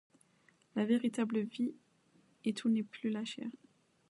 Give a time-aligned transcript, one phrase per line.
[0.75, 1.75] La véritable vie
[2.43, 3.51] est où n’est plus la chair.